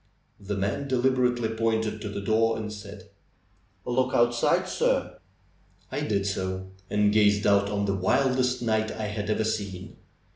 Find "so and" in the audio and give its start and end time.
6.25-7.13